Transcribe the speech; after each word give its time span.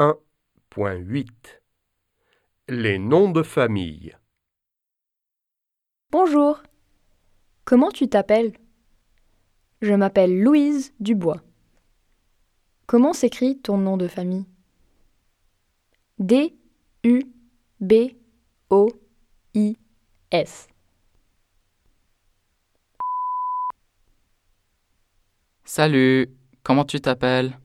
1.8 0.00 1.28
Les 2.68 2.98
noms 2.98 3.30
de 3.30 3.42
famille. 3.42 4.16
Bonjour. 6.10 6.62
Comment 7.66 7.90
tu 7.90 8.08
t'appelles? 8.08 8.54
Je 9.82 9.92
m'appelle 9.92 10.40
Louise 10.40 10.94
Dubois. 11.00 11.42
Comment 12.86 13.12
s'écrit 13.12 13.60
ton 13.60 13.76
nom 13.76 13.98
de 13.98 14.08
famille? 14.08 14.46
D 16.18 16.56
U 17.04 17.20
B 17.80 17.92
O 18.70 18.88
I 19.52 19.76
S. 20.30 20.66
Salut, 25.64 26.34
comment 26.62 26.86
tu 26.86 27.02
t'appelles? 27.02 27.60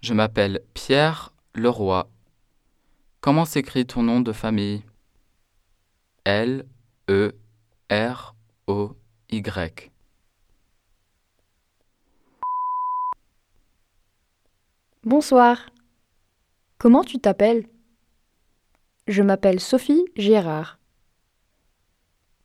Je 0.00 0.14
m'appelle 0.14 0.62
Pierre 0.72 1.32
Leroy. 1.54 2.08
Comment 3.20 3.44
s'écrit 3.44 3.84
ton 3.84 4.02
nom 4.02 4.22
de 4.22 4.32
famille? 4.32 4.82
L 6.24 6.64
E 7.10 7.32
R 7.90 8.34
O 8.66 8.96
Y. 9.30 9.90
Bonsoir. 15.04 15.68
Comment 16.78 17.04
tu 17.04 17.18
t'appelles? 17.18 17.68
Je 19.06 19.22
m'appelle 19.22 19.60
Sophie 19.60 20.04
Gérard. 20.16 20.78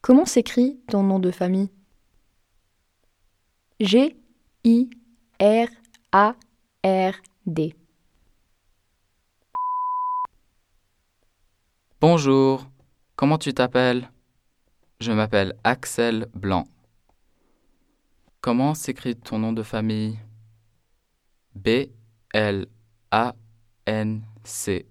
Comment 0.01 0.25
s'écrit 0.25 0.77
ton 0.89 1.03
nom 1.03 1.19
de 1.19 1.31
famille? 1.31 1.71
G 3.79 4.17
I 4.65 4.89
R 5.39 5.67
A 6.11 6.35
R 6.83 7.13
D. 7.45 7.75
Bonjour, 12.01 12.67
comment 13.15 13.37
tu 13.37 13.53
t'appelles? 13.53 14.09
Je 14.99 15.11
m'appelle 15.11 15.55
Axel 15.63 16.27
Blanc. 16.33 16.65
Comment 18.41 18.73
s'écrit 18.73 19.15
ton 19.15 19.39
nom 19.39 19.53
de 19.53 19.63
famille? 19.63 20.19
B 21.55 21.89
L 22.33 22.67
A 23.11 23.35
N 23.85 24.23
C. 24.43 24.85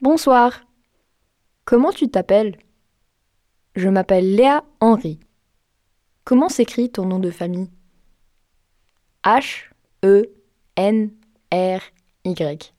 Bonsoir. 0.00 0.64
Comment 1.64 1.92
tu 1.92 2.08
t'appelles? 2.08 2.58
Je 3.76 3.88
m'appelle 3.88 4.34
Léa 4.34 4.64
Henry. 4.80 5.20
Comment 6.24 6.48
s'écrit 6.48 6.90
ton 6.90 7.06
nom 7.06 7.18
de 7.18 7.30
famille? 7.30 7.70
H 9.24 9.70
E 10.04 10.24
N 10.76 11.12
R 11.52 11.80
Y. 12.24 12.72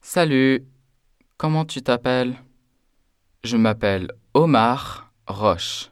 Salut, 0.00 0.64
comment 1.36 1.66
tu 1.66 1.82
t'appelles? 1.82 2.38
Je 3.44 3.58
m'appelle 3.58 4.10
Omar 4.32 5.12
Roche. 5.26 5.90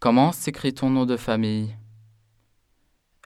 Comment 0.00 0.32
s'écrit 0.32 0.72
ton 0.72 0.88
nom 0.88 1.04
de 1.04 1.18
famille? 1.18 1.76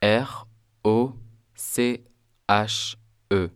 R 0.03 0.49
O 0.83 1.13
C 1.55 2.03
H 2.49 2.97
E 3.33 3.51